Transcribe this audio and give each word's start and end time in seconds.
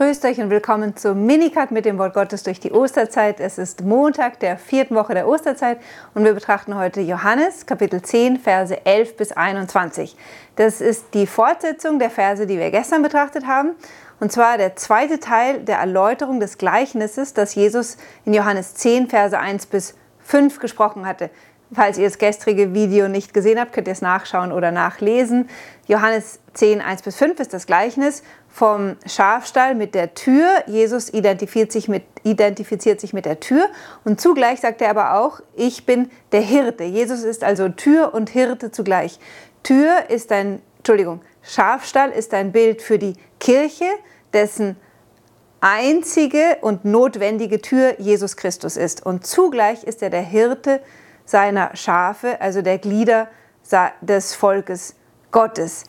Grüßt 0.00 0.24
euch 0.24 0.40
und 0.40 0.48
willkommen 0.48 0.96
zum 0.96 1.26
Minikat 1.26 1.72
mit 1.72 1.84
dem 1.84 1.98
Wort 1.98 2.14
Gottes 2.14 2.42
durch 2.42 2.58
die 2.58 2.72
Osterzeit. 2.72 3.38
Es 3.38 3.58
ist 3.58 3.82
Montag 3.82 4.40
der 4.40 4.56
vierten 4.56 4.94
Woche 4.94 5.12
der 5.12 5.28
Osterzeit 5.28 5.78
und 6.14 6.24
wir 6.24 6.32
betrachten 6.32 6.74
heute 6.74 7.02
Johannes 7.02 7.66
Kapitel 7.66 8.00
10, 8.00 8.38
Verse 8.38 8.86
11 8.86 9.18
bis 9.18 9.32
21. 9.32 10.16
Das 10.56 10.80
ist 10.80 11.12
die 11.12 11.26
Fortsetzung 11.26 11.98
der 11.98 12.08
Verse, 12.08 12.46
die 12.46 12.58
wir 12.58 12.70
gestern 12.70 13.02
betrachtet 13.02 13.46
haben. 13.46 13.72
Und 14.20 14.32
zwar 14.32 14.56
der 14.56 14.74
zweite 14.74 15.20
Teil 15.20 15.64
der 15.64 15.76
Erläuterung 15.76 16.40
des 16.40 16.56
Gleichnisses, 16.56 17.34
das 17.34 17.54
Jesus 17.54 17.98
in 18.24 18.32
Johannes 18.32 18.72
10, 18.76 19.10
Verse 19.10 19.38
1 19.38 19.66
bis 19.66 19.94
5 20.20 20.60
gesprochen 20.60 21.06
hatte. 21.06 21.28
Falls 21.72 21.98
ihr 21.98 22.04
das 22.04 22.18
gestrige 22.18 22.74
Video 22.74 23.08
nicht 23.08 23.32
gesehen 23.32 23.60
habt, 23.60 23.72
könnt 23.72 23.86
ihr 23.86 23.92
es 23.92 24.02
nachschauen 24.02 24.50
oder 24.50 24.72
nachlesen. 24.72 25.48
Johannes 25.86 26.40
10, 26.54 26.80
1 26.80 27.02
bis 27.02 27.16
5 27.16 27.38
ist 27.38 27.54
das 27.54 27.66
Gleichnis 27.66 28.24
vom 28.48 28.96
Schafstall 29.06 29.76
mit 29.76 29.94
der 29.94 30.14
Tür. 30.14 30.48
Jesus 30.66 31.10
identifiziert 31.10 31.70
sich, 31.70 31.86
mit, 31.86 32.02
identifiziert 32.24 33.00
sich 33.00 33.12
mit 33.12 33.24
der 33.24 33.38
Tür 33.38 33.68
und 34.04 34.20
zugleich 34.20 34.60
sagt 34.60 34.82
er 34.82 34.90
aber 34.90 35.14
auch, 35.20 35.40
ich 35.54 35.86
bin 35.86 36.10
der 36.32 36.40
Hirte. 36.40 36.82
Jesus 36.82 37.22
ist 37.22 37.44
also 37.44 37.68
Tür 37.68 38.14
und 38.14 38.30
Hirte 38.30 38.72
zugleich. 38.72 39.20
Tür 39.62 40.10
ist 40.10 40.32
ein, 40.32 40.60
Entschuldigung, 40.78 41.20
Schafstall 41.42 42.10
ist 42.10 42.34
ein 42.34 42.50
Bild 42.50 42.82
für 42.82 42.98
die 42.98 43.14
Kirche, 43.38 43.86
dessen 44.32 44.76
einzige 45.60 46.58
und 46.62 46.84
notwendige 46.84 47.60
Tür 47.60 48.00
Jesus 48.00 48.36
Christus 48.36 48.76
ist. 48.76 49.06
Und 49.06 49.24
zugleich 49.24 49.84
ist 49.84 50.02
er 50.02 50.10
der 50.10 50.22
Hirte 50.22 50.80
seiner 51.30 51.74
Schafe, 51.76 52.40
also 52.40 52.62
der 52.62 52.78
Glieder 52.78 53.28
des 54.00 54.34
Volkes 54.34 54.96
Gottes. 55.30 55.84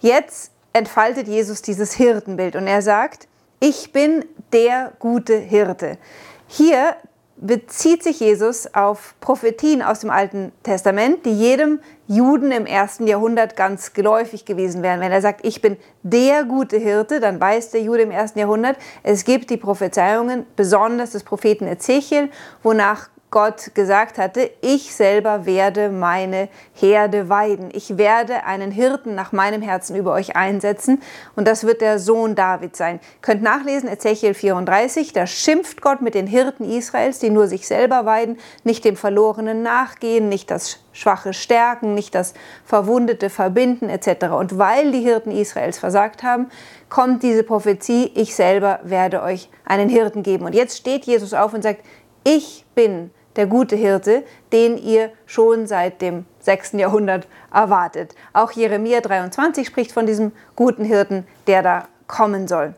Jetzt 0.00 0.52
entfaltet 0.72 1.28
Jesus 1.28 1.62
dieses 1.62 1.92
Hirtenbild 1.92 2.56
und 2.56 2.66
er 2.66 2.82
sagt, 2.82 3.28
ich 3.60 3.92
bin 3.92 4.24
der 4.52 4.92
gute 4.98 5.36
Hirte. 5.36 5.98
Hier 6.46 6.96
bezieht 7.38 8.02
sich 8.02 8.20
Jesus 8.20 8.74
auf 8.74 9.14
Prophetien 9.20 9.82
aus 9.82 10.00
dem 10.00 10.10
Alten 10.10 10.52
Testament, 10.62 11.26
die 11.26 11.32
jedem 11.32 11.80
Juden 12.06 12.50
im 12.50 12.64
ersten 12.64 13.06
Jahrhundert 13.06 13.56
ganz 13.56 13.92
geläufig 13.92 14.46
gewesen 14.46 14.82
wären. 14.82 15.00
Wenn 15.00 15.12
er 15.12 15.20
sagt, 15.20 15.44
ich 15.44 15.60
bin 15.60 15.76
der 16.02 16.44
gute 16.44 16.78
Hirte, 16.78 17.20
dann 17.20 17.40
weiß 17.40 17.70
der 17.72 17.82
Jude 17.82 18.02
im 18.02 18.10
ersten 18.10 18.38
Jahrhundert, 18.38 18.76
es 19.02 19.24
gibt 19.24 19.50
die 19.50 19.58
Prophezeiungen, 19.58 20.46
besonders 20.56 21.10
des 21.10 21.24
Propheten 21.24 21.66
Ezechiel, 21.66 22.30
wonach 22.62 23.10
Gott 23.36 23.74
gesagt 23.74 24.16
hatte, 24.16 24.50
ich 24.62 24.94
selber 24.94 25.44
werde 25.44 25.90
meine 25.90 26.48
Herde 26.72 27.28
weiden. 27.28 27.68
Ich 27.74 27.98
werde 27.98 28.44
einen 28.44 28.70
Hirten 28.70 29.14
nach 29.14 29.30
meinem 29.30 29.60
Herzen 29.60 29.94
über 29.94 30.14
euch 30.14 30.36
einsetzen 30.36 31.02
und 31.34 31.46
das 31.46 31.64
wird 31.64 31.82
der 31.82 31.98
Sohn 31.98 32.34
David 32.34 32.76
sein. 32.76 32.94
Ihr 32.94 33.20
könnt 33.20 33.42
nachlesen, 33.42 33.90
Ezechiel 33.90 34.32
34, 34.32 35.12
da 35.12 35.26
schimpft 35.26 35.82
Gott 35.82 36.00
mit 36.00 36.14
den 36.14 36.26
Hirten 36.26 36.64
Israels, 36.64 37.18
die 37.18 37.28
nur 37.28 37.46
sich 37.46 37.68
selber 37.68 38.06
weiden, 38.06 38.38
nicht 38.64 38.86
dem 38.86 38.96
Verlorenen 38.96 39.60
nachgehen, 39.60 40.30
nicht 40.30 40.50
das 40.50 40.78
Schwache 40.94 41.34
stärken, 41.34 41.92
nicht 41.92 42.14
das 42.14 42.32
Verwundete 42.64 43.28
verbinden 43.28 43.90
etc. 43.90 44.28
Und 44.28 44.56
weil 44.56 44.92
die 44.92 45.02
Hirten 45.02 45.30
Israels 45.30 45.76
versagt 45.76 46.22
haben, 46.22 46.48
kommt 46.88 47.22
diese 47.22 47.42
Prophezie, 47.42 48.10
ich 48.14 48.34
selber 48.34 48.80
werde 48.82 49.20
euch 49.20 49.50
einen 49.66 49.90
Hirten 49.90 50.22
geben. 50.22 50.46
Und 50.46 50.54
jetzt 50.54 50.78
steht 50.78 51.04
Jesus 51.04 51.34
auf 51.34 51.52
und 51.52 51.60
sagt, 51.60 51.84
ich 52.24 52.64
bin 52.74 53.10
der 53.36 53.46
gute 53.46 53.76
Hirte, 53.76 54.24
den 54.52 54.78
ihr 54.78 55.10
schon 55.26 55.66
seit 55.66 56.00
dem 56.02 56.24
6. 56.40 56.72
Jahrhundert 56.72 57.28
erwartet. 57.52 58.14
Auch 58.32 58.52
Jeremia 58.52 59.00
23 59.00 59.66
spricht 59.66 59.92
von 59.92 60.06
diesem 60.06 60.32
guten 60.54 60.84
Hirten, 60.84 61.26
der 61.46 61.62
da 61.62 61.88
kommen 62.06 62.48
soll. 62.48 62.74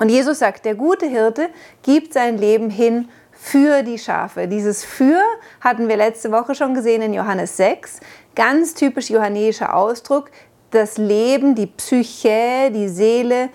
Und 0.00 0.10
Jesus 0.10 0.38
sagt, 0.38 0.64
der 0.64 0.74
gute 0.74 1.06
Hirte 1.06 1.48
gibt 1.82 2.12
sein 2.12 2.38
Leben 2.38 2.70
hin 2.70 3.08
für 3.32 3.82
die 3.82 3.98
Schafe. 3.98 4.48
Dieses 4.48 4.84
für 4.84 5.20
hatten 5.60 5.88
wir 5.88 5.96
letzte 5.96 6.30
Woche 6.32 6.54
schon 6.54 6.74
gesehen 6.74 7.02
in 7.02 7.14
Johannes 7.14 7.56
6. 7.56 8.00
Ganz 8.34 8.74
typisch 8.74 9.10
johannäischer 9.10 9.74
Ausdruck. 9.74 10.30
Das 10.70 10.98
Leben, 10.98 11.54
die 11.54 11.66
Psyche, 11.66 12.70
die 12.72 12.88
Seele, 12.88 13.48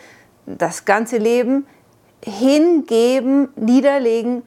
das 0.45 0.85
ganze 0.85 1.17
Leben 1.17 1.67
hingeben, 2.25 3.49
niederlegen 3.55 4.43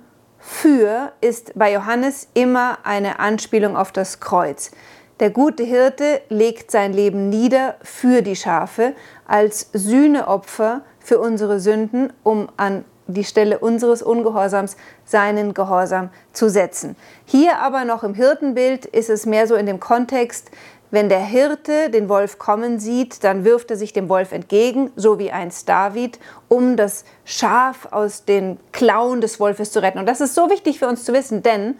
für 0.47 1.13
ist 1.21 1.53
bei 1.57 1.73
Johannes 1.73 2.29
immer 2.33 2.79
eine 2.85 3.19
Anspielung 3.19 3.77
auf 3.77 3.91
das 3.91 4.21
Kreuz. 4.21 4.71
Der 5.19 5.31
gute 5.31 5.65
Hirte 5.65 6.21
legt 6.29 6.71
sein 6.71 6.93
Leben 6.93 7.29
nieder 7.29 7.75
für 7.83 8.23
die 8.23 8.37
Schafe 8.37 8.95
als 9.27 9.71
Sühneopfer 9.73 10.83
für 11.01 11.19
unsere 11.19 11.59
Sünden, 11.59 12.13
um 12.23 12.49
an 12.57 12.85
die 13.09 13.25
Stelle 13.25 13.59
unseres 13.59 14.03
Ungehorsams 14.03 14.77
seinen 15.05 15.53
Gehorsam 15.53 16.11
zu 16.33 16.49
setzen. 16.49 16.97
Hier 17.25 17.59
aber 17.59 17.85
noch 17.85 18.05
im 18.05 18.15
Hirtenbild 18.15 18.87
ist 18.87 19.11
es 19.11 19.27
mehr 19.27 19.49
so 19.49 19.57
in 19.57 19.67
dem 19.67 19.81
Kontext, 19.81 20.51
wenn 20.91 21.09
der 21.09 21.25
Hirte 21.25 21.91
den 21.91 22.09
Wolf 22.09 22.39
kommen 22.39 22.79
sieht, 22.79 23.25
dann 23.25 23.45
wirft 23.45 23.71
er 23.71 23.77
sich 23.77 23.93
dem 23.93 24.09
Wolf 24.09 24.33
entgegen, 24.33 24.91
so 24.97 25.19
wie 25.19 25.33
einst 25.33 25.69
David, 25.69 26.19
um 26.49 26.77
das 26.77 27.05
Schaf 27.25 27.89
aus 27.91 28.25
den 28.25 28.59
Klauen 28.73 29.21
des 29.21 29.41
Wolfes 29.41 29.73
zu 29.73 29.83
retten. 29.83 29.99
Und 29.99 30.07
das 30.07 30.21
ist 30.21 30.35
so 30.35 30.49
wichtig 30.51 30.79
für 30.79 30.87
uns 30.87 31.05
zu 31.05 31.13
wissen, 31.13 31.43
denn 31.43 31.77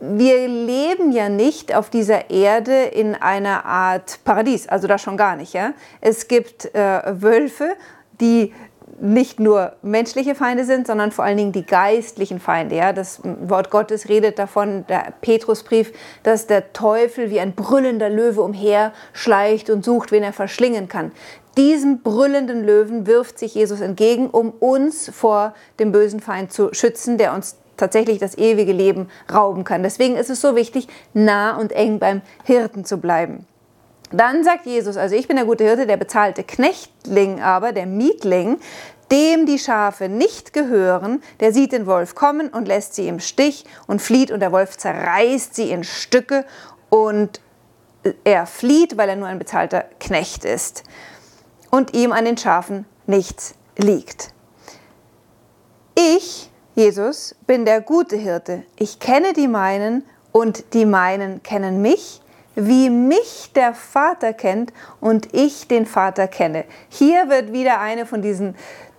wir 0.00 0.48
leben 0.48 1.12
ja 1.12 1.28
nicht 1.28 1.74
auf 1.74 1.88
dieser 1.88 2.30
Erde 2.30 2.84
in 2.84 3.14
einer 3.14 3.64
Art 3.64 4.18
Paradies, 4.24 4.68
also 4.68 4.88
da 4.88 4.98
schon 4.98 5.16
gar 5.16 5.36
nicht. 5.36 5.52
Ja? 5.52 5.72
Es 6.00 6.28
gibt 6.28 6.74
äh, 6.74 7.22
Wölfe, 7.22 7.76
die 8.20 8.52
nicht 9.00 9.40
nur 9.40 9.72
menschliche 9.82 10.34
Feinde 10.34 10.64
sind, 10.64 10.86
sondern 10.86 11.10
vor 11.10 11.24
allen 11.24 11.36
Dingen 11.36 11.52
die 11.52 11.66
geistlichen 11.66 12.40
Feinde. 12.40 12.76
Ja? 12.76 12.92
Das 12.92 13.20
Wort 13.22 13.70
Gottes 13.70 14.08
redet 14.08 14.38
davon, 14.38 14.84
der 14.88 15.12
Petrusbrief, 15.20 15.92
dass 16.22 16.46
der 16.46 16.72
Teufel 16.72 17.30
wie 17.30 17.40
ein 17.40 17.54
brüllender 17.54 18.08
Löwe 18.08 18.42
umherschleicht 18.42 19.70
und 19.70 19.84
sucht, 19.84 20.12
wen 20.12 20.22
er 20.22 20.32
verschlingen 20.32 20.88
kann. 20.88 21.12
Diesem 21.56 22.02
brüllenden 22.02 22.64
Löwen 22.64 23.06
wirft 23.06 23.38
sich 23.38 23.54
Jesus 23.54 23.80
entgegen, 23.80 24.28
um 24.28 24.50
uns 24.50 25.10
vor 25.14 25.54
dem 25.78 25.92
bösen 25.92 26.20
Feind 26.20 26.52
zu 26.52 26.74
schützen, 26.74 27.16
der 27.16 27.32
uns 27.32 27.56
tatsächlich 27.76 28.18
das 28.18 28.36
ewige 28.36 28.72
Leben 28.72 29.08
rauben 29.32 29.64
kann. 29.64 29.82
Deswegen 29.82 30.16
ist 30.16 30.30
es 30.30 30.40
so 30.40 30.56
wichtig, 30.56 30.88
nah 31.12 31.56
und 31.56 31.72
eng 31.72 31.98
beim 31.98 32.22
Hirten 32.44 32.84
zu 32.84 32.98
bleiben. 32.98 33.46
Dann 34.16 34.44
sagt 34.44 34.66
Jesus, 34.66 34.96
also 34.96 35.16
ich 35.16 35.26
bin 35.26 35.36
der 35.36 35.44
gute 35.44 35.64
Hirte, 35.64 35.88
der 35.88 35.96
bezahlte 35.96 36.44
Knechtling 36.44 37.42
aber, 37.42 37.72
der 37.72 37.86
Mietling, 37.86 38.60
dem 39.10 39.44
die 39.44 39.58
Schafe 39.58 40.08
nicht 40.08 40.52
gehören, 40.52 41.20
der 41.40 41.52
sieht 41.52 41.72
den 41.72 41.86
Wolf 41.86 42.14
kommen 42.14 42.48
und 42.48 42.68
lässt 42.68 42.94
sie 42.94 43.08
im 43.08 43.18
Stich 43.18 43.64
und 43.88 44.00
flieht 44.00 44.30
und 44.30 44.38
der 44.38 44.52
Wolf 44.52 44.78
zerreißt 44.78 45.56
sie 45.56 45.70
in 45.70 45.82
Stücke 45.82 46.44
und 46.90 47.40
er 48.22 48.46
flieht, 48.46 48.96
weil 48.96 49.08
er 49.08 49.16
nur 49.16 49.26
ein 49.26 49.40
bezahlter 49.40 49.84
Knecht 49.98 50.44
ist 50.44 50.84
und 51.70 51.92
ihm 51.94 52.12
an 52.12 52.24
den 52.24 52.38
Schafen 52.38 52.86
nichts 53.06 53.56
liegt. 53.76 54.32
Ich, 55.96 56.50
Jesus, 56.76 57.34
bin 57.48 57.64
der 57.64 57.80
gute 57.80 58.16
Hirte. 58.16 58.62
Ich 58.76 59.00
kenne 59.00 59.32
die 59.32 59.48
meinen 59.48 60.04
und 60.30 60.72
die 60.72 60.86
meinen 60.86 61.42
kennen 61.42 61.82
mich 61.82 62.20
wie 62.54 62.90
mich 62.90 63.50
der 63.54 63.74
Vater 63.74 64.32
kennt 64.32 64.72
und 65.00 65.34
ich 65.34 65.68
den 65.68 65.86
Vater 65.86 66.28
kenne. 66.28 66.64
Hier 66.88 67.28
wird 67.28 67.52
wieder 67.52 67.80
eine 67.80 68.06
von 68.06 68.22
diesen 68.22 68.54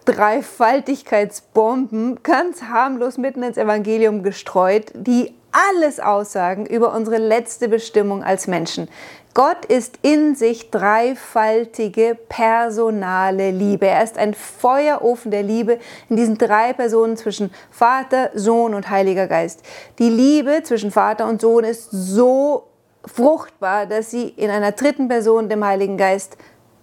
Dreifaltigkeitsbomben 0.06 2.20
ganz 2.24 2.64
harmlos 2.64 3.18
mitten 3.18 3.44
ins 3.44 3.58
Evangelium 3.58 4.24
gestreut, 4.24 4.92
die 4.94 5.34
alles 5.52 6.00
aussagen 6.00 6.66
über 6.66 6.94
unsere 6.94 7.18
letzte 7.18 7.68
Bestimmung 7.70 8.24
als 8.24 8.48
Menschen. 8.48 8.88
Gott 9.34 9.66
ist 9.66 10.00
in 10.02 10.36
sich 10.36 10.72
dreifaltige 10.72 12.18
personale 12.30 13.52
Liebe. 13.52 13.88
Er 13.88 14.04
ist 14.04 14.18
ein 14.18 14.34
Feuerofen 14.34 15.32
der 15.32 15.44
Liebe 15.44 15.80
in 16.10 16.16
diesen 16.16 16.38
drei 16.38 16.72
Personen 16.72 17.18
zwischen 17.18 17.52
Vater, 17.70 18.32
Sohn 18.34 18.74
und 18.74 18.90
Heiliger 18.90 19.28
Geist. 19.28 19.62
Die 20.00 20.10
Liebe 20.10 20.64
zwischen 20.64 20.92
Vater 20.92 21.28
und 21.28 21.42
Sohn 21.42 21.66
ist 21.66 21.90
so 21.92 22.70
fruchtbar, 23.06 23.86
dass 23.86 24.12
sie 24.12 24.30
in 24.30 24.50
einer 24.50 24.72
dritten 24.72 25.08
Person, 25.08 25.50
dem 25.50 25.64
Heiligen 25.64 25.98
Geist, 25.98 26.38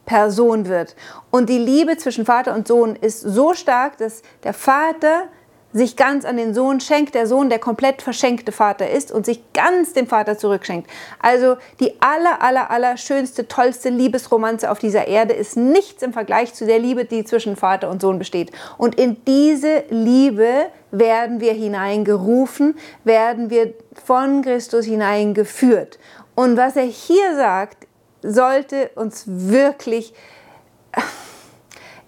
Person 0.04 0.66
wird. 0.66 0.96
Und 1.30 1.48
die 1.48 1.58
Liebe 1.58 1.96
zwischen 1.96 2.26
Vater 2.26 2.54
und 2.54 2.66
Sohn 2.66 2.96
ist 2.96 3.20
so 3.20 3.54
stark, 3.54 3.98
dass 3.98 4.22
der 4.42 4.52
Vater 4.52 5.28
sich 5.72 5.96
ganz 5.96 6.24
an 6.24 6.36
den 6.36 6.54
Sohn 6.54 6.80
schenkt, 6.80 7.14
der 7.14 7.26
Sohn 7.26 7.48
der 7.48 7.58
komplett 7.58 8.02
verschenkte 8.02 8.52
Vater 8.52 8.90
ist 8.90 9.10
und 9.10 9.26
sich 9.26 9.40
ganz 9.52 9.92
dem 9.92 10.06
Vater 10.06 10.36
zurückschenkt. 10.36 10.88
Also 11.20 11.56
die 11.80 11.94
aller, 12.00 12.42
aller, 12.42 12.70
aller 12.70 12.96
schönste, 12.96 13.48
tollste 13.48 13.88
Liebesromanze 13.88 14.70
auf 14.70 14.78
dieser 14.78 15.08
Erde 15.08 15.34
ist 15.34 15.56
nichts 15.56 16.02
im 16.02 16.12
Vergleich 16.12 16.54
zu 16.54 16.66
der 16.66 16.78
Liebe, 16.78 17.04
die 17.04 17.24
zwischen 17.24 17.56
Vater 17.56 17.90
und 17.90 18.02
Sohn 18.02 18.18
besteht. 18.18 18.50
Und 18.76 18.96
in 18.96 19.16
diese 19.26 19.84
Liebe 19.88 20.66
werden 20.90 21.40
wir 21.40 21.54
hineingerufen, 21.54 22.74
werden 23.04 23.50
wir 23.50 23.72
von 24.04 24.42
Christus 24.42 24.84
hineingeführt. 24.84 25.98
Und 26.34 26.56
was 26.56 26.76
er 26.76 26.84
hier 26.84 27.36
sagt, 27.36 27.86
sollte 28.22 28.90
uns 28.94 29.24
wirklich 29.26 30.14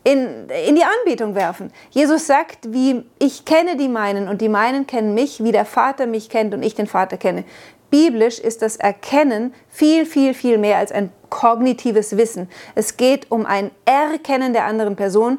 in, 0.05 0.49
in 0.67 0.77
die 0.77 0.85
Anbetung 0.85 1.35
werfen. 1.35 1.73
Jesus 1.91 2.27
sagt, 2.27 2.73
wie 2.73 3.05
ich 3.19 3.45
kenne 3.45 3.77
die 3.77 3.89
meinen 3.89 4.29
und 4.29 4.43
die 4.43 4.51
meinen 4.51 4.87
kennen 4.87 5.15
mich, 5.15 5.43
wie 5.43 5.53
der 5.53 5.65
Vater 5.65 6.06
mich 6.06 6.29
kennt 6.29 6.55
und 6.55 6.62
ich 6.62 6.75
den 6.75 6.87
Vater 6.87 7.17
kenne. 7.17 7.45
Biblisch 7.91 8.39
ist 8.39 8.61
das 8.61 8.77
Erkennen 8.77 9.55
viel, 9.69 10.05
viel, 10.05 10.35
viel 10.35 10.59
mehr 10.59 10.79
als 10.79 10.93
ein 10.93 11.11
kognitives 11.31 12.17
Wissen. 12.17 12.51
Es 12.75 12.97
geht 12.97 13.31
um 13.31 13.47
ein 13.47 13.71
Erkennen 13.87 14.53
der 14.53 14.65
anderen 14.65 14.97
Person 14.97 15.39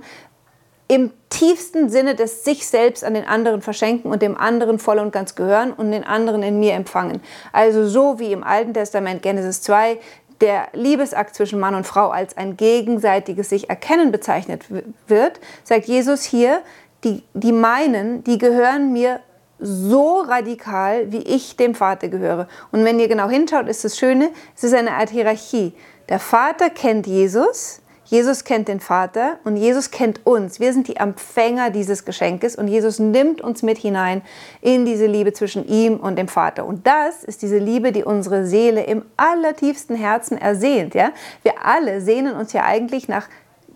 im 0.88 1.12
tiefsten 1.30 1.90
Sinne 1.90 2.16
des 2.16 2.44
sich 2.44 2.68
selbst 2.68 3.04
an 3.04 3.16
den 3.16 3.26
anderen 3.26 3.62
verschenken 3.62 4.12
und 4.12 4.22
dem 4.22 4.38
anderen 4.38 4.80
voll 4.80 5.00
und 5.00 5.12
ganz 5.12 5.36
gehören 5.36 5.74
und 5.74 5.92
den 5.92 6.04
anderen 6.04 6.44
in 6.44 6.60
mir 6.60 6.74
empfangen. 6.74 7.22
Also 7.52 7.88
so 7.88 8.20
wie 8.20 8.32
im 8.32 8.44
Alten 8.44 8.74
Testament 8.74 9.22
Genesis 9.22 9.62
2 9.64 9.98
der 10.42 10.68
Liebesakt 10.74 11.36
zwischen 11.36 11.60
Mann 11.60 11.76
und 11.76 11.86
Frau 11.86 12.10
als 12.10 12.38
ein 12.38 12.58
gegenseitiges 12.58 13.50
sich 13.50 13.70
erkennen 13.70 14.12
bezeichnet 14.12 14.66
wird, 15.08 15.40
sagt 15.64 15.86
Jesus 15.86 16.24
hier, 16.24 16.62
die, 17.04 17.24
die 17.34 17.52
meinen, 17.52 18.24
die 18.24 18.38
gehören 18.38 18.92
mir 18.92 19.20
so 19.60 20.20
radikal, 20.20 21.12
wie 21.12 21.22
ich 21.22 21.56
dem 21.56 21.76
Vater 21.76 22.10
gehöre. 22.10 22.48
Und 22.72 22.84
wenn 22.84 23.00
ihr 23.00 23.08
genau 23.08 23.30
hinschaut, 23.30 23.68
ist 23.68 23.86
das 23.86 23.98
Schöne, 23.98 24.32
es 24.56 24.64
ist 24.64 24.74
eine 24.74 24.92
Art 24.92 25.10
Hierarchie. 25.10 25.74
Der 26.10 26.20
Vater 26.20 26.70
kennt 26.70 27.08
Jesus, 27.08 27.82
Jesus 28.06 28.44
kennt 28.44 28.68
den 28.68 28.80
Vater 28.80 29.40
und 29.44 29.58
Jesus 29.58 29.90
kennt 29.90 30.26
uns. 30.26 30.60
Wir 30.60 30.74
sind 30.74 30.88
die 30.88 30.98
Empfänger 30.98 31.72
dieses 31.72 32.06
Geschenkes 32.06 32.56
und 32.56 32.68
Jesus 32.68 33.00
nimmt 33.00 33.42
uns 33.42 33.64
mit 33.64 33.80
hinein 33.80 34.22
in 34.62 34.86
diese 34.86 35.08
Liebe 35.08 35.34
zwischen 35.34 35.68
ihm 35.68 35.98
und 35.98 36.18
dem 36.18 36.28
Vater. 36.28 36.66
Und 36.66 36.86
das 36.86 37.24
ist 37.24 37.42
diese 37.42 37.58
Liebe, 37.58 37.92
die 37.92 38.04
unsere 38.04 38.46
Seele 38.46 38.84
im 38.84 39.04
allertiefsten 39.18 39.96
Herzen 39.96 40.38
ersehnt. 40.38 40.94
Ja? 40.94 41.12
Wir 41.42 41.66
alle 41.66 42.00
sehnen 42.02 42.36
uns 42.36 42.54
ja 42.54 42.64
eigentlich 42.64 43.08
nach 43.08 43.28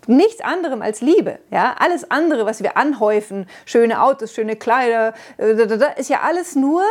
nichts 0.06 0.40
anderem 0.40 0.82
als 0.82 1.00
Liebe. 1.00 1.38
Ja? 1.50 1.74
Alles 1.78 2.10
andere, 2.10 2.46
was 2.46 2.62
wir 2.62 2.76
anhäufen, 2.76 3.46
schöne 3.64 4.02
Autos, 4.02 4.32
schöne 4.32 4.56
Kleider, 4.56 5.14
äh, 5.38 5.54
ist 5.96 6.10
ja 6.10 6.20
alles 6.24 6.56
nur, 6.56 6.82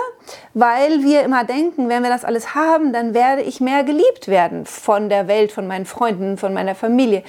weil 0.54 1.04
wir 1.04 1.24
immer 1.24 1.44
denken, 1.44 1.90
wenn 1.90 2.04
wir 2.04 2.10
das 2.10 2.26
alles 2.26 2.56
haben, 2.56 2.94
dann 2.94 3.14
werde 3.14 3.42
ich 3.42 3.62
mehr 3.62 3.84
geliebt 3.84 4.28
werden 4.28 4.66
von 4.66 5.10
der 5.10 5.28
Welt, 5.28 5.52
von 5.52 5.68
meinen 5.68 5.86
Freunden, 5.86 6.38
von 6.38 6.54
meiner 6.54 6.76
Familie. 6.76 7.24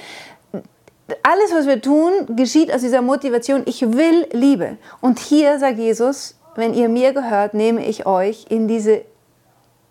Alles, 1.23 1.53
was 1.53 1.67
wir 1.67 1.81
tun, 1.81 2.11
geschieht 2.35 2.73
aus 2.73 2.81
dieser 2.81 3.01
Motivation, 3.01 3.63
ich 3.65 3.81
will 3.81 4.27
Liebe. 4.31 4.77
Und 5.01 5.19
hier 5.19 5.59
sagt 5.59 5.77
Jesus, 5.77 6.37
wenn 6.55 6.73
ihr 6.73 6.89
mir 6.89 7.13
gehört, 7.13 7.53
nehme 7.53 7.85
ich 7.85 8.05
euch 8.05 8.45
in 8.49 8.67
diese 8.67 9.03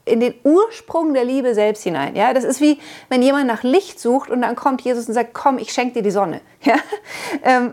in 0.04 0.20
den 0.20 0.34
Ursprung 0.44 1.14
der 1.14 1.24
Liebe 1.24 1.54
selbst 1.54 1.82
hinein. 1.82 2.16
Ja, 2.16 2.32
das 2.32 2.44
ist 2.44 2.60
wie 2.60 2.78
wenn 3.08 3.22
jemand 3.22 3.46
nach 3.46 3.62
Licht 3.62 4.00
sucht 4.00 4.30
und 4.30 4.42
dann 4.42 4.56
kommt 4.56 4.80
Jesus 4.82 5.06
und 5.08 5.14
sagt, 5.14 5.34
komm, 5.34 5.58
ich 5.58 5.72
schenke 5.72 5.94
dir 5.94 6.02
die 6.02 6.10
Sonne. 6.10 6.40
Ja? 6.62 6.76
Ähm, 7.42 7.72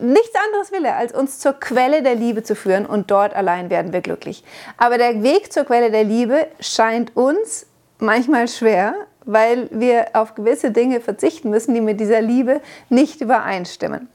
nichts 0.00 0.34
anderes 0.46 0.72
will 0.72 0.82
er, 0.86 0.96
als 0.96 1.12
uns 1.12 1.38
zur 1.38 1.52
Quelle 1.52 2.02
der 2.02 2.14
Liebe 2.14 2.42
zu 2.42 2.56
führen 2.56 2.86
und 2.86 3.10
dort 3.10 3.34
allein 3.34 3.68
werden 3.68 3.92
wir 3.92 4.00
glücklich. 4.00 4.44
Aber 4.78 4.96
der 4.96 5.22
Weg 5.22 5.52
zur 5.52 5.64
Quelle 5.64 5.90
der 5.90 6.04
Liebe 6.04 6.46
scheint 6.58 7.14
uns 7.16 7.66
manchmal 7.98 8.48
schwer, 8.48 8.94
weil 9.26 9.68
wir 9.70 10.06
auf 10.14 10.34
gewisse 10.34 10.70
Dinge 10.70 11.00
verzichten 11.00 11.50
müssen, 11.50 11.74
die 11.74 11.82
mit 11.82 12.00
dieser 12.00 12.22
Liebe 12.22 12.62
nicht 12.88 13.20
übereinstimmen. 13.20 14.08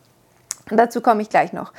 Dazu 0.70 1.02
komme 1.02 1.22
ich 1.22 1.30
gleich 1.30 1.54
noch. 1.54 1.72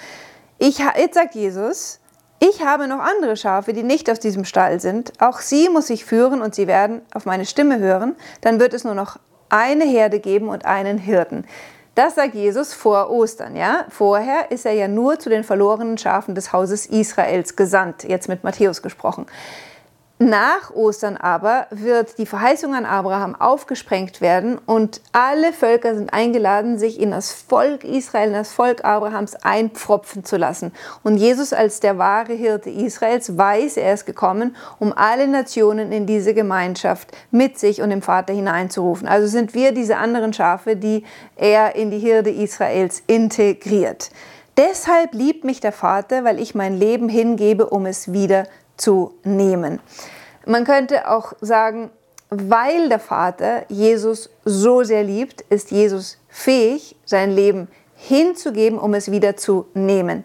Ich, 0.58 0.78
jetzt 0.78 1.14
sagt 1.14 1.34
Jesus, 1.34 2.00
ich 2.42 2.64
habe 2.64 2.88
noch 2.88 3.00
andere 3.00 3.37
Schafe, 3.37 3.75
die 3.75 3.82
nicht 3.82 4.10
aus 4.10 4.19
diesem 4.19 4.46
Stall 4.46 4.81
sind. 4.81 5.12
Auch 5.20 5.40
sie 5.40 5.69
muss 5.69 5.90
ich 5.90 6.06
führen 6.06 6.40
und 6.40 6.54
sie 6.54 6.66
werden 6.66 7.02
auf 7.12 7.26
meine 7.26 7.44
Stimme 7.44 7.78
hören. 7.78 8.16
Dann 8.40 8.58
wird 8.58 8.72
es 8.72 8.82
nur 8.82 8.94
noch 8.94 9.19
eine 9.50 9.84
Herde 9.84 10.20
geben 10.20 10.48
und 10.48 10.64
einen 10.64 10.96
Hirten. 10.96 11.44
Das 11.94 12.14
sagt 12.14 12.34
Jesus 12.34 12.72
vor 12.72 13.10
Ostern, 13.10 13.56
ja? 13.56 13.84
Vorher 13.90 14.50
ist 14.50 14.64
er 14.64 14.72
ja 14.72 14.88
nur 14.88 15.19
zu 15.19 15.28
den 15.28 15.44
verlorenen 15.44 15.98
Schafen 15.98 16.34
des 16.34 16.50
Hauses 16.52 16.87
Israels 16.87 17.56
gesandt, 17.56 18.04
jetzt 18.04 18.28
mit 18.28 18.42
Matthäus 18.42 18.81
gesprochen. 18.81 19.26
Nach 20.22 20.70
Ostern 20.75 21.17
aber 21.17 21.67
wird 21.70 22.19
die 22.19 22.26
Verheißung 22.26 22.75
an 22.75 22.84
Abraham 22.84 23.34
aufgesprengt 23.34 24.20
werden 24.20 24.58
und 24.58 25.00
alle 25.12 25.55
Völker 25.55 25.94
sind 25.94 26.12
eingeladen, 26.12 26.78
sich 26.78 27.00
in 27.00 27.12
das 27.12 27.32
Volk 27.32 27.84
Israel, 27.84 28.26
in 28.28 28.34
das 28.34 28.52
Volk 28.52 28.84
Abrahams 28.84 29.34
einpfropfen 29.37 30.22
zu 30.22 30.37
lassen. 30.37 30.72
Und 31.02 31.17
Jesus 31.17 31.55
als 31.55 31.81
der 31.81 31.96
wahre 31.96 32.34
Hirte 32.34 32.69
Israels 32.69 33.38
weiß, 33.38 33.78
er 33.78 33.94
ist 33.94 34.05
gekommen, 34.05 34.56
um 34.78 34.93
alle 34.94 35.26
Nationen 35.26 35.90
in 35.90 36.05
diese 36.05 36.34
Gemeinschaft 36.34 37.08
mit 37.31 37.58
sich 37.58 37.81
und 37.81 37.88
dem 37.88 38.02
Vater 38.02 38.34
hineinzurufen. 38.34 39.08
Also 39.08 39.26
sind 39.26 39.55
wir 39.55 39.73
diese 39.73 39.96
anderen 39.96 40.34
Schafe, 40.34 40.76
die 40.76 41.05
er 41.37 41.76
in 41.76 41.90
die 41.90 41.99
Hirte 41.99 42.28
Israels 42.28 43.02
integriert. 43.06 44.11
Deshalb 44.58 45.14
liebt 45.14 45.44
mich 45.44 45.61
der 45.61 45.73
Vater, 45.73 46.25
weil 46.25 46.38
ich 46.38 46.55
mein 46.55 46.78
Leben 46.78 47.08
hingebe, 47.08 47.64
um 47.70 47.87
es 47.87 48.12
wieder 48.12 48.46
zu 48.81 49.15
nehmen. 49.25 49.81
Man 50.47 50.65
könnte 50.65 51.11
auch 51.11 51.35
sagen, 51.41 51.91
weil 52.31 52.88
der 52.88 52.99
Vater 52.99 53.65
Jesus 53.69 54.31
so 54.44 54.82
sehr 54.85 55.03
liebt, 55.03 55.43
ist 55.43 55.71
Jesus 55.71 56.19
fähig, 56.29 56.97
sein 57.05 57.31
Leben 57.31 57.69
hinzugeben, 57.97 58.79
um 58.79 58.94
es 58.94 59.11
wieder 59.11 59.37
zu 59.37 59.67
nehmen. 59.75 60.25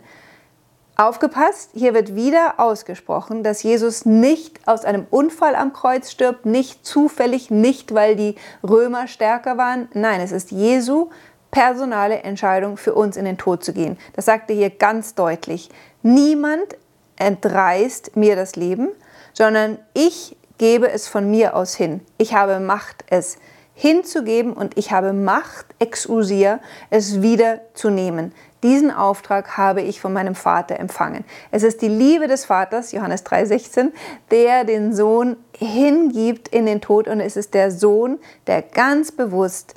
Aufgepasst, 0.98 1.72
hier 1.74 1.94
wird 1.94 2.16
wieder 2.16 2.54
ausgesprochen, 2.58 3.44
dass 3.44 3.64
Jesus 3.64 4.06
nicht 4.06 4.66
aus 4.66 4.86
einem 4.86 5.06
Unfall 5.10 5.56
am 5.56 5.74
Kreuz 5.74 6.10
stirbt, 6.10 6.46
nicht 6.46 6.86
zufällig, 6.86 7.52
nicht 7.52 7.94
weil 7.94 8.16
die 8.16 8.36
Römer 8.64 9.08
stärker 9.08 9.58
waren. 9.58 9.90
Nein, 9.94 10.22
es 10.22 10.32
ist 10.32 10.52
Jesu 10.52 11.10
personale 11.52 12.20
Entscheidung 12.20 12.78
für 12.78 12.94
uns 12.94 13.18
in 13.18 13.26
den 13.26 13.38
Tod 13.38 13.64
zu 13.64 13.74
gehen. 13.74 13.98
Das 14.14 14.26
sagt 14.26 14.50
er 14.50 14.56
hier 14.56 14.70
ganz 14.70 15.16
deutlich. 15.16 15.70
Niemand 16.02 16.78
entreißt 17.18 18.16
mir 18.16 18.36
das 18.36 18.56
Leben, 18.56 18.90
sondern 19.34 19.80
ich 19.94 20.36
gebe 20.58 20.90
es 20.90 21.08
von 21.08 21.30
mir 21.30 21.56
aus 21.56 21.76
hin. 21.76 22.02
Ich 22.18 22.34
habe 22.34 22.60
Macht, 22.60 23.04
es 23.10 23.38
hinzugeben 23.74 24.54
und 24.54 24.78
ich 24.78 24.92
habe 24.92 25.14
Macht, 25.14 25.66
exusier, 25.80 26.60
es 26.90 27.22
wieder 27.22 27.60
zu 27.74 27.90
nehmen. 27.90 28.34
Diesen 28.64 28.90
Auftrag 28.90 29.58
habe 29.58 29.82
ich 29.82 30.02
von 30.02 30.14
meinem 30.14 30.34
Vater 30.34 30.80
empfangen. 30.80 31.24
Es 31.52 31.62
ist 31.62 31.82
die 31.82 31.90
Liebe 31.90 32.28
des 32.28 32.46
Vaters, 32.46 32.94
Johannes 32.94 33.26
3,16, 33.26 33.92
der 34.32 34.64
den 34.64 34.94
Sohn 34.96 35.36
hingibt 35.56 36.48
in 36.48 36.66
den 36.66 36.82
Tod 36.82 37.08
und 37.08 37.20
es 37.20 37.36
ist 37.36 37.54
der 37.54 37.70
Sohn, 37.70 38.18
der 38.48 38.62
ganz 38.62 39.12
bewusst 39.12 39.76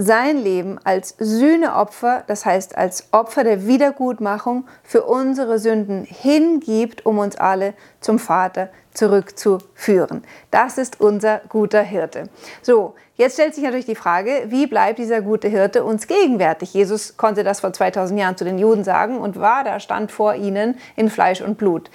sein 0.00 0.38
Leben 0.38 0.78
als 0.84 1.16
Sühneopfer, 1.18 2.22
das 2.28 2.46
heißt 2.46 2.78
als 2.78 3.08
Opfer 3.10 3.42
der 3.42 3.66
Wiedergutmachung 3.66 4.64
für 4.84 5.02
unsere 5.02 5.58
Sünden 5.58 6.04
hingibt, 6.04 7.04
um 7.04 7.18
uns 7.18 7.36
alle 7.36 7.74
zum 8.00 8.20
Vater 8.20 8.68
zurückzuführen. 8.94 10.22
Das 10.52 10.78
ist 10.78 11.00
unser 11.00 11.40
guter 11.48 11.82
Hirte. 11.82 12.28
So, 12.62 12.94
jetzt 13.16 13.34
stellt 13.34 13.56
sich 13.56 13.64
natürlich 13.64 13.86
die 13.86 13.96
Frage, 13.96 14.44
wie 14.46 14.68
bleibt 14.68 15.00
dieser 15.00 15.20
gute 15.20 15.48
Hirte 15.48 15.82
uns 15.82 16.06
gegenwärtig? 16.06 16.74
Jesus 16.74 17.16
konnte 17.16 17.42
das 17.42 17.58
vor 17.58 17.72
2000 17.72 18.20
Jahren 18.20 18.36
zu 18.36 18.44
den 18.44 18.58
Juden 18.60 18.84
sagen 18.84 19.18
und 19.18 19.40
war 19.40 19.64
da, 19.64 19.80
stand 19.80 20.12
vor 20.12 20.36
ihnen 20.36 20.78
in 20.94 21.10
Fleisch 21.10 21.40
und 21.40 21.58
Blut. 21.58 21.90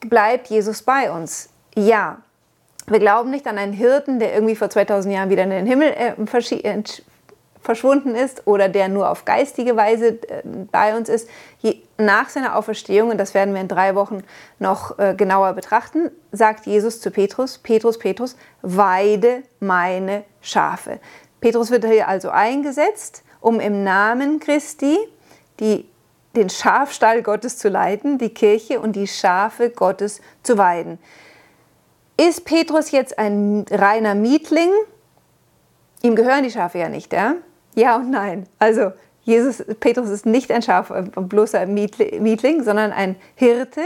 Bleibt 0.00 0.48
Jesus 0.48 0.82
bei 0.82 1.10
uns? 1.10 1.50
Ja. 1.74 2.18
Wir 2.86 3.00
glauben 3.00 3.30
nicht 3.30 3.46
an 3.46 3.58
einen 3.58 3.74
Hirten, 3.74 4.18
der 4.18 4.32
irgendwie 4.32 4.56
vor 4.56 4.70
2000 4.70 5.14
Jahren 5.14 5.28
wieder 5.28 5.44
in 5.44 5.50
den 5.50 5.66
Himmel 5.66 5.92
äh, 5.94 6.14
verschwunden 7.68 8.14
ist 8.14 8.46
oder 8.46 8.70
der 8.70 8.88
nur 8.88 9.10
auf 9.10 9.26
geistige 9.26 9.76
Weise 9.76 10.18
äh, 10.28 10.42
bei 10.72 10.96
uns 10.96 11.10
ist, 11.10 11.28
nach 11.98 12.30
seiner 12.30 12.56
Auferstehung, 12.56 13.10
und 13.10 13.18
das 13.18 13.34
werden 13.34 13.52
wir 13.52 13.60
in 13.60 13.68
drei 13.68 13.94
Wochen 13.94 14.22
noch 14.58 14.98
äh, 14.98 15.14
genauer 15.14 15.52
betrachten, 15.52 16.10
sagt 16.32 16.64
Jesus 16.64 17.02
zu 17.02 17.10
Petrus, 17.10 17.58
Petrus, 17.58 17.98
Petrus, 17.98 18.36
weide 18.62 19.42
meine 19.60 20.24
Schafe. 20.40 20.98
Petrus 21.42 21.70
wird 21.70 21.84
hier 21.84 22.08
also 22.08 22.30
eingesetzt, 22.30 23.22
um 23.42 23.60
im 23.60 23.84
Namen 23.84 24.40
Christi 24.40 24.96
die, 25.60 25.86
den 26.34 26.48
Schafstall 26.48 27.22
Gottes 27.22 27.58
zu 27.58 27.68
leiten, 27.68 28.16
die 28.16 28.30
Kirche 28.32 28.80
und 28.80 28.96
die 28.96 29.08
Schafe 29.08 29.68
Gottes 29.68 30.22
zu 30.42 30.56
weiden. 30.56 30.98
Ist 32.16 32.46
Petrus 32.46 32.92
jetzt 32.92 33.18
ein 33.18 33.66
reiner 33.70 34.14
Mietling? 34.14 34.70
Ihm 36.00 36.16
gehören 36.16 36.44
die 36.44 36.50
Schafe 36.50 36.78
ja 36.78 36.88
nicht, 36.88 37.12
ja? 37.12 37.34
Ja 37.78 37.94
und 37.96 38.10
nein. 38.10 38.48
Also 38.58 38.90
Jesus, 39.22 39.62
Petrus 39.78 40.10
ist 40.10 40.26
nicht 40.26 40.50
ein 40.50 40.62
Schaf, 40.62 40.90
ein 40.90 41.10
bloßer 41.12 41.64
Mietling, 41.66 42.64
sondern 42.64 42.90
ein 42.92 43.14
Hirte, 43.36 43.82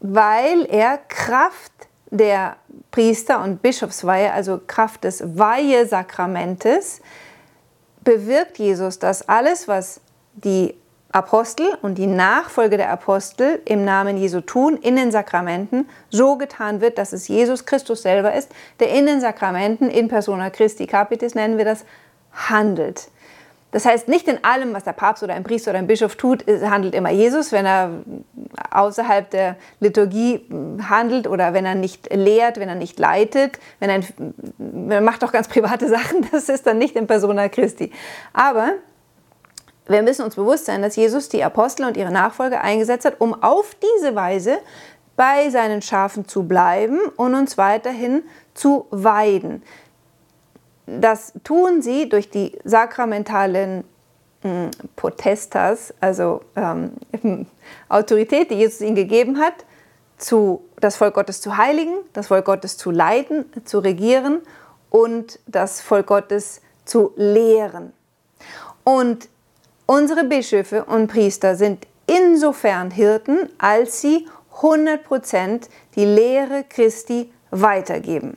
weil 0.00 0.66
er 0.66 0.98
Kraft 1.08 1.72
der 2.10 2.56
Priester- 2.90 3.42
und 3.42 3.62
Bischofsweihe, 3.62 4.30
also 4.30 4.60
Kraft 4.66 5.04
des 5.04 5.38
Weihesakramentes, 5.38 7.00
bewirkt 8.04 8.58
Jesus, 8.58 8.98
dass 8.98 9.26
alles, 9.26 9.68
was 9.68 10.02
die 10.34 10.74
Apostel 11.12 11.66
und 11.80 11.96
die 11.96 12.06
Nachfolge 12.06 12.76
der 12.76 12.90
Apostel 12.90 13.60
im 13.64 13.86
Namen 13.86 14.18
Jesu 14.18 14.42
tun, 14.42 14.76
in 14.76 14.96
den 14.96 15.12
Sakramenten, 15.12 15.88
so 16.10 16.36
getan 16.36 16.82
wird, 16.82 16.98
dass 16.98 17.14
es 17.14 17.28
Jesus 17.28 17.64
Christus 17.64 18.02
selber 18.02 18.34
ist, 18.34 18.50
der 18.80 18.90
in 18.90 19.06
den 19.06 19.20
Sakramenten, 19.20 19.88
in 19.88 20.08
persona 20.08 20.50
Christi 20.50 20.86
Capitis 20.86 21.34
nennen 21.34 21.56
wir 21.56 21.64
das, 21.64 21.84
handelt. 22.32 23.08
Das 23.72 23.86
heißt, 23.86 24.06
nicht 24.06 24.28
in 24.28 24.44
allem, 24.44 24.74
was 24.74 24.84
der 24.84 24.92
Papst 24.92 25.22
oder 25.22 25.32
ein 25.32 25.44
Priester 25.44 25.70
oder 25.70 25.78
ein 25.78 25.86
Bischof 25.86 26.16
tut, 26.16 26.44
handelt 26.46 26.94
immer 26.94 27.10
Jesus, 27.10 27.52
wenn 27.52 27.64
er 27.64 27.90
außerhalb 28.70 29.30
der 29.30 29.56
Liturgie 29.80 30.46
handelt 30.88 31.26
oder 31.26 31.54
wenn 31.54 31.64
er 31.64 31.74
nicht 31.74 32.14
lehrt, 32.14 32.60
wenn 32.60 32.68
er 32.68 32.74
nicht 32.74 32.98
leitet, 32.98 33.58
wenn 33.80 33.88
er, 33.88 34.00
wenn 34.58 34.90
er 34.90 35.00
macht 35.00 35.24
auch 35.24 35.32
ganz 35.32 35.48
private 35.48 35.88
Sachen, 35.88 36.28
das 36.30 36.50
ist 36.50 36.66
dann 36.66 36.76
nicht 36.76 36.96
in 36.96 37.06
Persona 37.06 37.48
Christi. 37.48 37.90
Aber 38.34 38.74
wir 39.86 40.02
müssen 40.02 40.22
uns 40.22 40.36
bewusst 40.36 40.66
sein, 40.66 40.82
dass 40.82 40.94
Jesus 40.94 41.30
die 41.30 41.42
Apostel 41.42 41.86
und 41.86 41.96
ihre 41.96 42.12
Nachfolger 42.12 42.60
eingesetzt 42.60 43.06
hat, 43.06 43.20
um 43.20 43.42
auf 43.42 43.74
diese 43.74 44.14
Weise 44.14 44.58
bei 45.16 45.48
seinen 45.48 45.80
Schafen 45.80 46.28
zu 46.28 46.44
bleiben 46.44 46.98
und 47.16 47.34
uns 47.34 47.56
weiterhin 47.56 48.22
zu 48.54 48.86
weiden. 48.90 49.62
Das 50.86 51.32
tun 51.44 51.82
sie 51.82 52.08
durch 52.08 52.30
die 52.30 52.58
sakramentalen 52.64 53.84
hm, 54.42 54.70
Potestas, 54.96 55.94
also 56.00 56.40
ähm, 56.56 56.92
Autorität, 57.88 58.50
die 58.50 58.56
Jesus 58.56 58.80
ihnen 58.80 58.96
gegeben 58.96 59.38
hat, 59.38 59.54
zu, 60.18 60.64
das 60.80 60.96
Volk 60.96 61.14
Gottes 61.14 61.40
zu 61.40 61.56
heiligen, 61.56 61.94
das 62.12 62.28
Volk 62.28 62.44
Gottes 62.44 62.76
zu 62.76 62.90
leiten, 62.90 63.44
zu 63.64 63.78
regieren 63.78 64.40
und 64.90 65.38
das 65.46 65.80
Volk 65.80 66.06
Gottes 66.06 66.60
zu 66.84 67.12
lehren. 67.16 67.92
Und 68.84 69.28
unsere 69.86 70.24
Bischöfe 70.24 70.84
und 70.84 71.08
Priester 71.08 71.54
sind 71.54 71.86
insofern 72.06 72.90
Hirten, 72.90 73.48
als 73.58 74.00
sie 74.00 74.28
100% 74.60 75.68
die 75.94 76.04
Lehre 76.04 76.64
Christi 76.68 77.32
weitergeben. 77.50 78.36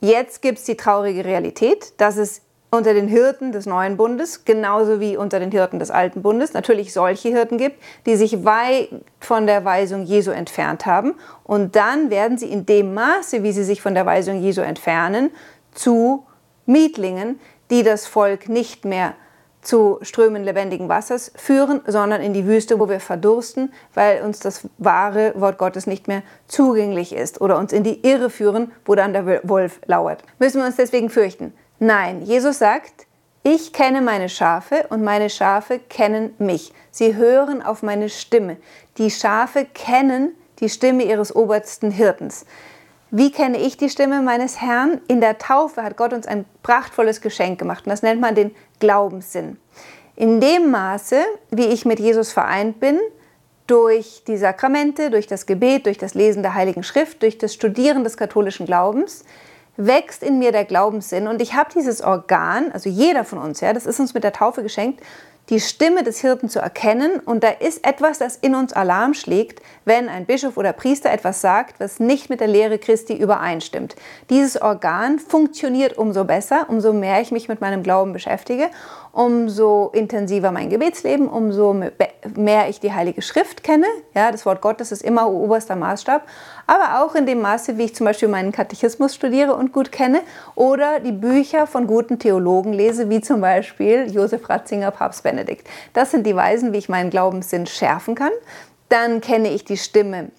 Jetzt 0.00 0.42
gibt 0.42 0.58
es 0.58 0.64
die 0.64 0.76
traurige 0.76 1.24
Realität, 1.24 1.92
dass 1.98 2.16
es 2.16 2.42
unter 2.70 2.94
den 2.94 3.08
Hirten 3.08 3.52
des 3.52 3.66
neuen 3.66 3.96
Bundes, 3.96 4.44
genauso 4.44 5.00
wie 5.00 5.16
unter 5.16 5.40
den 5.40 5.50
Hirten 5.50 5.78
des 5.78 5.90
alten 5.90 6.22
Bundes, 6.22 6.52
natürlich 6.52 6.92
solche 6.92 7.28
Hirten 7.28 7.58
gibt, 7.58 7.82
die 8.06 8.16
sich 8.16 8.44
weit 8.44 8.88
von 9.18 9.46
der 9.46 9.64
Weisung 9.64 10.04
Jesu 10.04 10.30
entfernt 10.30 10.86
haben. 10.86 11.14
Und 11.42 11.74
dann 11.74 12.10
werden 12.10 12.38
sie 12.38 12.50
in 12.50 12.66
dem 12.66 12.94
Maße, 12.94 13.42
wie 13.42 13.52
sie 13.52 13.64
sich 13.64 13.82
von 13.82 13.94
der 13.94 14.06
Weisung 14.06 14.40
Jesu 14.40 14.60
entfernen, 14.60 15.30
zu 15.72 16.24
Mietlingen, 16.64 17.40
die 17.70 17.82
das 17.82 18.06
Volk 18.06 18.48
nicht 18.48 18.84
mehr 18.84 19.14
zu 19.62 19.98
Strömen 20.02 20.44
lebendigen 20.44 20.88
Wassers 20.88 21.32
führen, 21.36 21.80
sondern 21.86 22.22
in 22.22 22.32
die 22.32 22.46
Wüste, 22.46 22.80
wo 22.80 22.88
wir 22.88 23.00
verdursten, 23.00 23.72
weil 23.94 24.22
uns 24.22 24.40
das 24.40 24.68
wahre 24.78 25.32
Wort 25.36 25.58
Gottes 25.58 25.86
nicht 25.86 26.08
mehr 26.08 26.22
zugänglich 26.48 27.14
ist 27.14 27.40
oder 27.40 27.58
uns 27.58 27.72
in 27.72 27.84
die 27.84 28.06
Irre 28.06 28.30
führen, 28.30 28.72
wo 28.84 28.94
dann 28.94 29.12
der 29.12 29.48
Wolf 29.48 29.80
lauert. 29.86 30.22
Müssen 30.38 30.60
wir 30.60 30.66
uns 30.66 30.76
deswegen 30.76 31.10
fürchten? 31.10 31.52
Nein, 31.78 32.22
Jesus 32.22 32.58
sagt, 32.58 33.06
ich 33.42 33.72
kenne 33.72 34.02
meine 34.02 34.28
Schafe 34.28 34.86
und 34.90 35.02
meine 35.02 35.30
Schafe 35.30 35.78
kennen 35.78 36.34
mich. 36.38 36.74
Sie 36.90 37.16
hören 37.16 37.62
auf 37.62 37.82
meine 37.82 38.10
Stimme. 38.10 38.58
Die 38.98 39.10
Schafe 39.10 39.64
kennen 39.64 40.34
die 40.60 40.68
Stimme 40.68 41.04
ihres 41.04 41.34
obersten 41.34 41.90
Hirtens. 41.90 42.44
Wie 43.12 43.32
kenne 43.32 43.58
ich 43.58 43.76
die 43.76 43.90
Stimme 43.90 44.22
meines 44.22 44.60
Herrn? 44.60 45.00
In 45.08 45.20
der 45.20 45.38
Taufe 45.38 45.82
hat 45.82 45.96
Gott 45.96 46.12
uns 46.12 46.28
ein 46.28 46.44
prachtvolles 46.62 47.20
Geschenk 47.20 47.58
gemacht 47.58 47.84
und 47.84 47.90
das 47.90 48.02
nennt 48.02 48.20
man 48.20 48.36
den 48.36 48.54
Glaubenssinn. 48.78 49.58
In 50.14 50.40
dem 50.40 50.70
Maße, 50.70 51.16
wie 51.50 51.66
ich 51.66 51.84
mit 51.84 51.98
Jesus 51.98 52.30
vereint 52.30 52.78
bin, 52.78 53.00
durch 53.66 54.22
die 54.28 54.36
Sakramente, 54.36 55.10
durch 55.10 55.26
das 55.26 55.46
Gebet, 55.46 55.86
durch 55.86 55.98
das 55.98 56.14
Lesen 56.14 56.44
der 56.44 56.54
Heiligen 56.54 56.84
Schrift, 56.84 57.22
durch 57.22 57.36
das 57.36 57.52
Studieren 57.52 58.04
des 58.04 58.16
katholischen 58.16 58.66
Glaubens, 58.66 59.24
wächst 59.76 60.22
in 60.22 60.38
mir 60.38 60.52
der 60.52 60.64
Glaubenssinn 60.64 61.26
und 61.26 61.42
ich 61.42 61.54
habe 61.54 61.70
dieses 61.74 62.02
Organ, 62.02 62.70
also 62.70 62.88
jeder 62.88 63.24
von 63.24 63.38
uns, 63.38 63.60
ja, 63.60 63.72
das 63.72 63.86
ist 63.86 63.98
uns 63.98 64.14
mit 64.14 64.22
der 64.22 64.32
Taufe 64.32 64.62
geschenkt, 64.62 65.00
die 65.48 65.58
Stimme 65.58 66.04
des 66.04 66.20
Hirten 66.20 66.48
zu 66.48 66.60
erkennen 66.60 67.18
und 67.18 67.42
da 67.42 67.48
ist 67.48 67.84
etwas, 67.84 68.18
das 68.18 68.36
in 68.36 68.54
uns 68.54 68.72
Alarm 68.72 69.14
schlägt, 69.14 69.60
wenn 69.84 70.08
ein 70.08 70.26
Bischof 70.26 70.56
oder 70.56 70.72
Priester 70.72 71.10
etwas 71.10 71.40
sagt, 71.40 71.80
was 71.80 71.98
nicht 71.98 72.30
mit 72.30 72.40
der 72.40 72.46
Lehre 72.46 72.78
Christi 72.78 73.14
übereinstimmt. 73.14 73.96
Dieses 74.30 74.60
Organ 74.60 75.18
funktioniert 75.18 75.98
umso 75.98 76.24
besser, 76.24 76.66
umso 76.68 76.92
mehr 76.92 77.20
ich 77.20 77.32
mich 77.32 77.48
mit 77.48 77.60
meinem 77.60 77.82
Glauben 77.82 78.12
beschäftige 78.12 78.70
umso 79.12 79.90
intensiver 79.92 80.52
mein 80.52 80.70
Gebetsleben, 80.70 81.28
umso 81.28 81.74
mehr 82.36 82.68
ich 82.68 82.80
die 82.80 82.92
Heilige 82.92 83.22
Schrift 83.22 83.64
kenne. 83.64 83.86
Ja, 84.14 84.30
das 84.30 84.46
Wort 84.46 84.60
Gottes 84.60 84.92
ist 84.92 85.02
immer 85.02 85.28
oberster 85.28 85.76
Maßstab. 85.76 86.22
Aber 86.70 87.02
auch 87.02 87.16
in 87.16 87.26
dem 87.26 87.40
Maße, 87.40 87.78
wie 87.78 87.86
ich 87.86 87.96
zum 87.96 88.04
Beispiel 88.04 88.28
meinen 88.28 88.52
Katechismus 88.52 89.16
studiere 89.16 89.56
und 89.56 89.72
gut 89.72 89.90
kenne 89.90 90.20
oder 90.54 91.00
die 91.00 91.10
Bücher 91.10 91.66
von 91.66 91.88
guten 91.88 92.20
Theologen 92.20 92.72
lese, 92.72 93.10
wie 93.10 93.20
zum 93.20 93.40
Beispiel 93.40 94.08
Josef 94.08 94.48
Ratzinger, 94.48 94.92
Papst 94.92 95.24
Benedikt. 95.24 95.66
Das 95.94 96.12
sind 96.12 96.24
die 96.28 96.36
Weisen, 96.36 96.72
wie 96.72 96.78
ich 96.78 96.88
meinen 96.88 97.10
Glaubenssinn 97.10 97.66
schärfen 97.66 98.14
kann. 98.14 98.30
Dann 98.88 99.20
kenne 99.20 99.48
ich 99.50 99.64
die 99.64 99.78
Stimme 99.78 100.30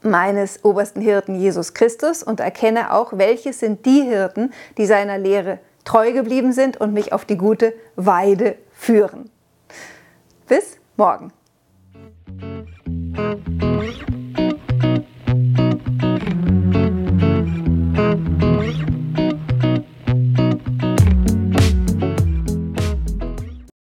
meines 0.00 0.64
obersten 0.64 1.02
Hirten 1.02 1.34
Jesus 1.34 1.74
Christus 1.74 2.22
und 2.22 2.40
erkenne 2.40 2.94
auch, 2.94 3.12
welche 3.12 3.52
sind 3.52 3.84
die 3.84 4.00
Hirten, 4.00 4.50
die 4.78 4.86
seiner 4.86 5.18
Lehre 5.18 5.58
treu 5.84 6.12
geblieben 6.12 6.54
sind 6.54 6.78
und 6.78 6.94
mich 6.94 7.12
auf 7.12 7.26
die 7.26 7.36
gute 7.36 7.74
Weide 7.96 8.56
führen. 8.72 9.28
Bis 10.48 10.78
morgen. 10.96 11.34